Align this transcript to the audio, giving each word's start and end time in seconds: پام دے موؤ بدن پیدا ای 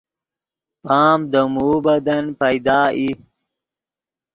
پام 0.83 1.19
دے 1.31 1.41
موؤ 1.53 1.75
بدن 1.85 2.23
پیدا 2.39 2.79
ای 2.95 3.07